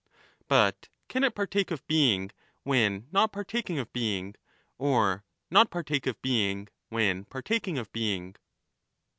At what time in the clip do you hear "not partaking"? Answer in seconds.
3.11-3.77